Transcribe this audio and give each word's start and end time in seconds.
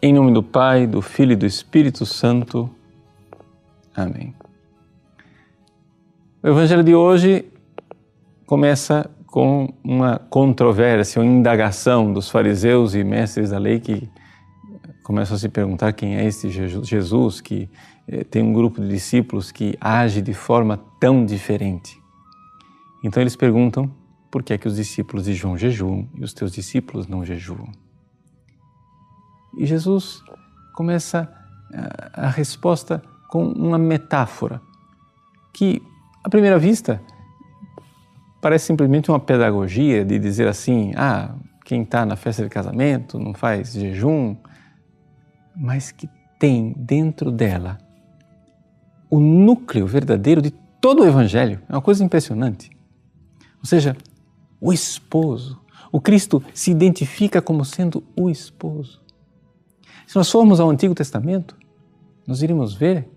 Em 0.00 0.12
nome 0.12 0.32
do 0.32 0.42
Pai, 0.42 0.86
do 0.86 1.00
Filho 1.00 1.32
e 1.32 1.36
do 1.36 1.46
Espírito 1.46 2.04
Santo. 2.04 2.68
Amém. 3.94 4.34
O 6.42 6.48
Evangelho 6.48 6.82
de 6.82 6.94
hoje 6.94 7.44
começa 8.46 9.10
com 9.26 9.72
uma 9.82 10.18
controvérsia, 10.18 11.22
uma 11.22 11.30
indagação 11.30 12.12
dos 12.12 12.28
fariseus 12.28 12.94
e 12.94 13.04
mestres 13.04 13.50
da 13.50 13.58
lei 13.58 13.80
que 13.80 14.10
começam 15.02 15.36
a 15.36 15.38
se 15.38 15.48
perguntar 15.48 15.92
quem 15.92 16.16
é 16.16 16.26
este 16.26 16.50
Jesus 16.50 17.40
que 17.40 17.68
eh, 18.08 18.24
tem 18.24 18.42
um 18.42 18.52
grupo 18.52 18.80
de 18.80 18.88
discípulos 18.88 19.50
que 19.50 19.76
age 19.80 20.20
de 20.20 20.34
forma 20.34 20.78
tão 21.00 21.24
diferente. 21.24 21.96
Então 23.02 23.22
eles 23.22 23.36
perguntam 23.36 23.90
por 24.30 24.42
que 24.42 24.52
é 24.52 24.58
que 24.58 24.66
os 24.66 24.76
discípulos 24.76 25.26
de 25.26 25.34
João 25.34 25.56
jejuam 25.56 26.08
e 26.16 26.24
os 26.24 26.32
teus 26.32 26.52
discípulos 26.52 27.06
não 27.06 27.24
jejuam. 27.24 27.70
E 29.56 29.66
Jesus 29.66 30.22
começa 30.74 31.30
a 32.12 32.28
resposta 32.28 33.02
com 33.28 33.44
uma 33.44 33.78
metáfora 33.78 34.60
que, 35.52 35.82
à 36.22 36.28
primeira 36.28 36.58
vista, 36.58 37.00
parece 38.40 38.66
simplesmente 38.66 39.10
uma 39.10 39.20
pedagogia 39.20 40.04
de 40.04 40.18
dizer 40.18 40.48
assim: 40.48 40.92
ah, 40.96 41.34
quem 41.64 41.82
está 41.82 42.04
na 42.04 42.16
festa 42.16 42.42
de 42.42 42.48
casamento 42.48 43.18
não 43.18 43.34
faz 43.34 43.72
jejum, 43.72 44.36
mas 45.56 45.90
que 45.92 46.08
tem 46.38 46.74
dentro 46.76 47.30
dela 47.30 47.78
o 49.08 49.20
núcleo 49.20 49.86
verdadeiro 49.86 50.40
de 50.40 50.50
todo 50.80 51.02
o 51.02 51.06
Evangelho. 51.06 51.60
É 51.68 51.74
uma 51.74 51.82
coisa 51.82 52.02
impressionante. 52.02 52.70
Ou 53.58 53.66
seja, 53.66 53.96
o 54.60 54.72
esposo. 54.72 55.60
O 55.92 56.00
Cristo 56.00 56.42
se 56.54 56.70
identifica 56.70 57.42
como 57.42 57.62
sendo 57.62 58.02
o 58.16 58.30
esposo. 58.30 59.01
Se 60.06 60.16
nós 60.16 60.30
formos 60.30 60.60
ao 60.60 60.70
Antigo 60.70 60.94
Testamento, 60.94 61.56
nós 62.26 62.42
iremos 62.42 62.74
ver 62.74 63.08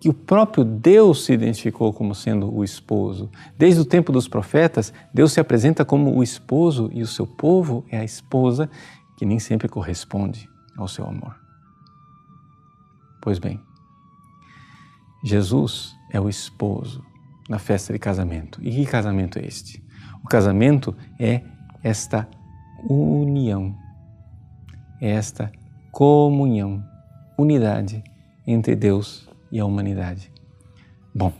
que 0.00 0.08
o 0.08 0.14
próprio 0.14 0.64
Deus 0.64 1.24
se 1.24 1.32
identificou 1.32 1.92
como 1.92 2.14
sendo 2.14 2.54
o 2.54 2.62
esposo. 2.62 3.30
Desde 3.56 3.80
o 3.80 3.84
tempo 3.84 4.12
dos 4.12 4.28
profetas, 4.28 4.92
Deus 5.12 5.32
se 5.32 5.40
apresenta 5.40 5.84
como 5.84 6.16
o 6.16 6.22
esposo 6.22 6.88
e 6.92 7.02
o 7.02 7.06
seu 7.06 7.26
povo 7.26 7.84
é 7.90 7.98
a 7.98 8.04
esposa 8.04 8.70
que 9.16 9.26
nem 9.26 9.38
sempre 9.38 9.68
corresponde 9.68 10.48
ao 10.76 10.86
seu 10.86 11.04
amor. 11.04 11.34
Pois 13.20 13.38
bem, 13.38 13.60
Jesus 15.24 15.96
é 16.12 16.20
o 16.20 16.28
esposo 16.28 17.04
na 17.48 17.58
festa 17.58 17.92
de 17.92 17.98
casamento. 17.98 18.60
E 18.62 18.70
que 18.70 18.86
casamento 18.86 19.38
é 19.38 19.46
este? 19.46 19.82
O 20.24 20.28
casamento 20.28 20.94
é 21.18 21.42
esta 21.82 22.28
união, 22.88 23.76
é 25.00 25.10
esta 25.10 25.50
comunhão, 25.98 26.80
unidade 27.36 28.04
entre 28.46 28.76
Deus 28.76 29.28
e 29.50 29.58
a 29.58 29.64
humanidade. 29.64 30.30
Bom, 31.12 31.32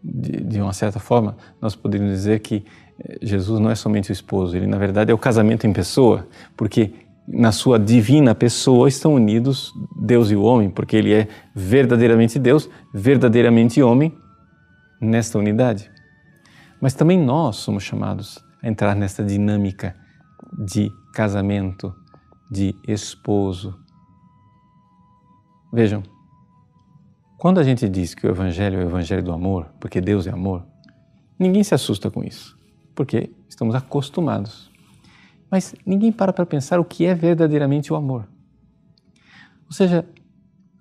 de, 0.00 0.44
de, 0.44 0.60
uma 0.60 0.72
certa 0.72 1.00
forma, 1.00 1.36
nós 1.60 1.74
poderíamos 1.74 2.14
dizer 2.14 2.38
que 2.38 2.64
eh, 3.00 3.18
Jesus 3.20 3.58
não 3.58 3.68
é 3.68 3.74
somente 3.74 4.10
o 4.10 4.12
esposo, 4.12 4.56
ele 4.56 4.68
na 4.68 4.78
verdade 4.78 5.10
é 5.10 5.14
o 5.14 5.18
casamento 5.18 5.66
em 5.66 5.72
pessoa, 5.72 6.24
porque 6.56 6.94
na 7.26 7.50
sua 7.50 7.80
divina 7.80 8.32
pessoa 8.32 8.86
estão 8.86 9.12
unidos 9.12 9.72
Deus 10.00 10.30
e 10.30 10.36
o 10.36 10.42
homem, 10.44 10.70
porque 10.70 10.96
ele 10.96 11.12
é 11.12 11.26
verdadeiramente 11.52 12.38
Deus, 12.38 12.70
verdadeiramente 12.94 13.82
homem 13.82 14.16
nesta 15.00 15.36
unidade. 15.36 15.90
Mas 16.80 16.94
também 16.94 17.18
nós 17.18 17.56
somos 17.56 17.82
chamados 17.82 18.38
a 18.62 18.68
entrar 18.68 18.94
nesta 18.94 19.24
dinâmica 19.24 19.96
de 20.56 20.92
casamento, 21.12 21.92
de 22.48 22.72
esposo, 22.86 23.84
Vejam, 25.72 26.02
quando 27.36 27.58
a 27.58 27.64
gente 27.64 27.88
diz 27.88 28.14
que 28.14 28.26
o 28.26 28.30
Evangelho 28.30 28.80
é 28.80 28.84
o 28.84 28.88
Evangelho 28.88 29.22
do 29.22 29.32
amor, 29.32 29.66
porque 29.80 30.00
Deus 30.00 30.26
é 30.26 30.30
amor, 30.30 30.64
ninguém 31.38 31.62
se 31.64 31.74
assusta 31.74 32.10
com 32.10 32.22
isso, 32.22 32.56
porque 32.94 33.30
estamos 33.48 33.74
acostumados. 33.74 34.70
Mas 35.50 35.74
ninguém 35.84 36.12
para 36.12 36.32
para 36.32 36.46
pensar 36.46 36.78
o 36.78 36.84
que 36.84 37.04
é 37.04 37.14
verdadeiramente 37.14 37.92
o 37.92 37.96
amor. 37.96 38.28
Ou 39.66 39.72
seja, 39.72 40.06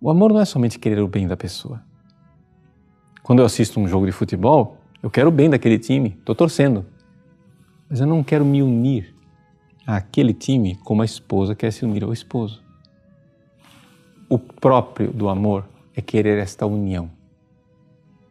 o 0.00 0.10
amor 0.10 0.32
não 0.32 0.40
é 0.40 0.44
somente 0.44 0.78
querer 0.78 1.00
o 1.00 1.08
bem 1.08 1.28
da 1.28 1.36
pessoa. 1.36 1.82
Quando 3.22 3.38
eu 3.38 3.46
assisto 3.46 3.78
um 3.78 3.86
jogo 3.86 4.04
de 4.04 4.12
futebol, 4.12 4.78
eu 5.00 5.10
quero 5.10 5.28
o 5.28 5.32
bem 5.32 5.48
daquele 5.48 5.78
time, 5.78 6.16
estou 6.18 6.34
torcendo. 6.34 6.84
Mas 7.88 8.00
eu 8.00 8.06
não 8.06 8.22
quero 8.22 8.44
me 8.44 8.62
unir 8.62 9.14
àquele 9.86 10.34
time 10.34 10.74
como 10.76 11.02
a 11.02 11.04
esposa 11.04 11.54
quer 11.54 11.72
se 11.72 11.84
unir 11.84 12.02
ao 12.02 12.12
esposo 12.12 12.62
o 14.32 14.38
próprio 14.38 15.12
do 15.12 15.28
amor 15.28 15.68
é 15.94 16.00
querer 16.00 16.38
esta 16.38 16.64
união, 16.64 17.10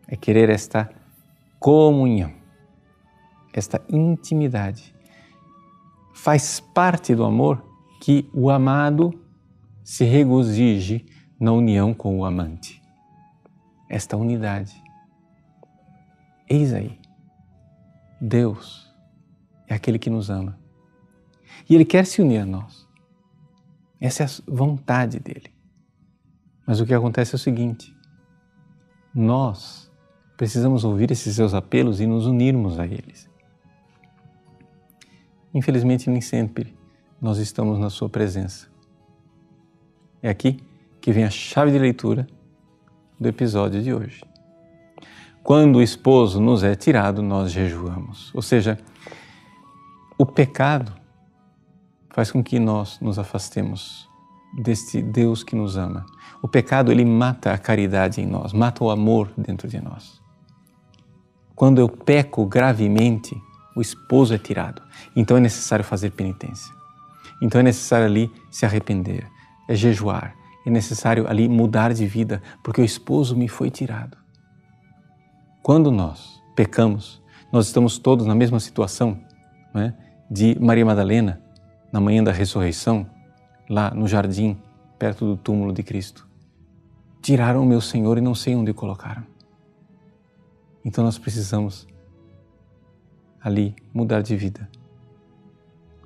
é 0.07 0.15
querer 0.15 0.49
esta 0.49 0.89
comunhão, 1.59 2.33
esta 3.53 3.79
intimidade. 3.87 4.95
Faz 6.11 6.59
parte 6.59 7.13
do 7.13 7.23
amor 7.23 7.63
que 8.01 8.27
o 8.33 8.49
amado 8.49 9.13
se 9.83 10.03
regozije 10.03 11.05
na 11.39 11.51
união 11.51 11.93
com 11.93 12.17
o 12.17 12.25
amante. 12.25 12.81
Esta 13.87 14.17
unidade. 14.17 14.81
Eis 16.49 16.73
aí, 16.73 16.99
Deus 18.19 18.91
é 19.67 19.75
aquele 19.75 19.99
que 19.99 20.09
nos 20.09 20.31
ama. 20.31 20.57
E 21.69 21.75
Ele 21.75 21.85
quer 21.85 22.07
se 22.07 22.23
unir 22.23 22.39
a 22.39 22.45
nós. 22.45 22.87
Essa 23.99 24.23
é 24.23 24.25
a 24.25 24.29
vontade 24.47 25.19
dele. 25.19 25.60
Mas 26.65 26.79
o 26.79 26.85
que 26.85 26.93
acontece 26.93 27.35
é 27.35 27.37
o 27.37 27.39
seguinte: 27.39 27.95
nós 29.13 29.91
precisamos 30.37 30.83
ouvir 30.83 31.11
esses 31.11 31.35
seus 31.35 31.53
apelos 31.53 31.99
e 31.99 32.05
nos 32.05 32.25
unirmos 32.25 32.79
a 32.79 32.85
eles. 32.85 33.29
Infelizmente, 35.53 36.09
nem 36.09 36.21
sempre 36.21 36.75
nós 37.21 37.37
estamos 37.37 37.77
na 37.77 37.89
Sua 37.89 38.09
presença. 38.09 38.67
É 40.23 40.29
aqui 40.29 40.59
que 40.99 41.11
vem 41.11 41.23
a 41.23 41.29
chave 41.29 41.71
de 41.71 41.79
leitura 41.79 42.27
do 43.19 43.27
episódio 43.27 43.81
de 43.81 43.93
hoje. 43.93 44.23
Quando 45.43 45.77
o 45.77 45.81
esposo 45.81 46.39
nos 46.39 46.63
é 46.63 46.75
tirado, 46.75 47.21
nós 47.21 47.51
jejuamos. 47.51 48.33
Ou 48.33 48.41
seja, 48.41 48.79
o 50.17 50.25
pecado 50.25 50.93
faz 52.11 52.31
com 52.31 52.43
que 52.43 52.59
nós 52.59 52.99
nos 52.99 53.17
afastemos 53.17 54.07
deste 54.53 55.01
Deus 55.01 55.43
que 55.43 55.55
nos 55.55 55.77
ama. 55.77 56.05
O 56.41 56.47
pecado 56.47 56.91
ele 56.91 57.05
mata 57.05 57.53
a 57.53 57.57
caridade 57.57 58.21
em 58.21 58.25
nós, 58.25 58.53
mata 58.53 58.83
o 58.83 58.89
amor 58.89 59.31
dentro 59.37 59.67
de 59.67 59.79
nós. 59.79 60.21
Quando 61.55 61.79
eu 61.79 61.87
peco 61.87 62.45
gravemente, 62.45 63.35
o 63.75 63.81
esposo 63.81 64.33
é 64.33 64.37
tirado. 64.37 64.81
Então 65.15 65.37
é 65.37 65.39
necessário 65.39 65.85
fazer 65.85 66.11
penitência. 66.11 66.73
Então 67.41 67.59
é 67.59 67.63
necessário 67.63 68.05
ali 68.05 68.31
se 68.49 68.65
arrepender, 68.65 69.27
é 69.67 69.75
jejuar, 69.75 70.35
é 70.65 70.69
necessário 70.69 71.27
ali 71.27 71.47
mudar 71.47 71.93
de 71.93 72.05
vida, 72.05 72.41
porque 72.63 72.81
o 72.81 72.85
esposo 72.85 73.35
me 73.35 73.47
foi 73.47 73.69
tirado. 73.69 74.17
Quando 75.63 75.91
nós 75.91 76.41
pecamos, 76.55 77.21
nós 77.51 77.67
estamos 77.67 77.97
todos 77.97 78.25
na 78.25 78.35
mesma 78.35 78.59
situação 78.59 79.19
é? 79.75 79.93
de 80.29 80.57
Maria 80.59 80.85
Madalena 80.85 81.41
na 81.91 81.99
manhã 81.99 82.23
da 82.23 82.31
ressurreição, 82.31 83.05
lá 83.71 83.89
no 83.91 84.05
jardim, 84.05 84.57
perto 84.99 85.25
do 85.25 85.37
túmulo 85.37 85.71
de 85.71 85.81
Cristo. 85.81 86.27
Tiraram 87.21 87.63
o 87.63 87.65
meu 87.65 87.79
Senhor 87.79 88.17
e 88.17 88.21
não 88.21 88.35
sei 88.35 88.53
onde 88.53 88.71
o 88.71 88.73
colocaram. 88.73 89.23
Então 90.83 91.05
nós 91.05 91.17
precisamos 91.17 91.87
ali 93.39 93.73
mudar 93.93 94.21
de 94.21 94.35
vida, 94.35 94.69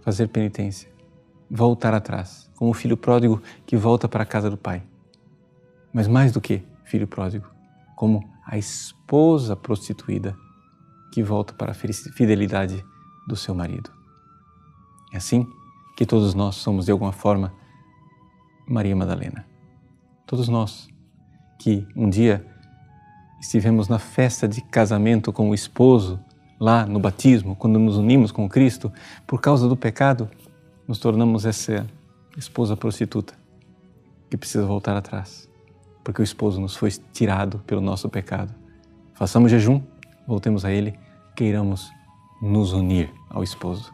fazer 0.01 0.27
penitência, 0.27 0.93
voltar 1.49 1.91
atrás, 1.95 2.51
como 2.55 2.69
o 2.69 2.73
filho 2.73 2.95
pródigo 2.95 3.41
que 3.65 3.75
volta 3.75 4.07
para 4.07 4.21
a 4.21 4.27
casa 4.27 4.47
do 4.47 4.57
pai. 4.57 4.83
Mas 5.91 6.07
mais 6.07 6.31
do 6.31 6.39
que 6.39 6.61
filho 6.83 7.07
pródigo, 7.07 7.47
como 7.95 8.29
a 8.45 8.59
esposa 8.59 9.55
prostituída 9.55 10.37
que 11.11 11.23
volta 11.23 11.51
para 11.51 11.71
a 11.71 11.75
fidelidade 11.75 12.85
do 13.27 13.35
seu 13.35 13.55
marido. 13.55 13.89
É 15.11 15.17
assim 15.17 15.47
que 15.95 16.05
todos 16.05 16.33
nós 16.33 16.55
somos 16.55 16.85
de 16.85 16.91
alguma 16.91 17.11
forma 17.11 17.53
Maria 18.67 18.95
Madalena. 18.95 19.45
Todos 20.25 20.47
nós 20.47 20.87
que 21.59 21.87
um 21.95 22.09
dia 22.09 22.45
estivemos 23.39 23.87
na 23.87 23.99
festa 23.99 24.47
de 24.47 24.61
casamento 24.61 25.31
com 25.31 25.49
o 25.49 25.53
esposo, 25.53 26.19
lá 26.59 26.85
no 26.85 26.99
batismo, 26.99 27.55
quando 27.55 27.77
nos 27.79 27.97
unimos 27.97 28.31
com 28.31 28.49
Cristo, 28.49 28.91
por 29.25 29.39
causa 29.39 29.67
do 29.67 29.75
pecado, 29.75 30.29
nos 30.87 30.99
tornamos 30.99 31.45
essa 31.45 31.85
esposa 32.37 32.75
prostituta 32.75 33.33
que 34.29 34.37
precisa 34.37 34.65
voltar 34.65 34.95
atrás, 34.95 35.49
porque 36.03 36.21
o 36.21 36.23
esposo 36.23 36.59
nos 36.59 36.75
foi 36.75 36.91
tirado 37.13 37.59
pelo 37.59 37.81
nosso 37.81 38.09
pecado. 38.09 38.53
Façamos 39.13 39.51
jejum, 39.51 39.81
voltemos 40.27 40.65
a 40.65 40.71
Ele, 40.71 40.97
queiramos 41.35 41.91
nos 42.41 42.73
unir 42.73 43.13
ao 43.29 43.43
esposo. 43.43 43.93